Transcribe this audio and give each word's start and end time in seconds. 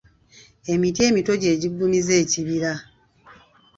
Emiti 0.73 0.99
emito 1.09 1.33
gy’egiggumiza 1.41 2.13
ekibira. 2.23 2.73